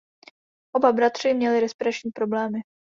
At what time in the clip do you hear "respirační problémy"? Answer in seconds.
1.59-2.59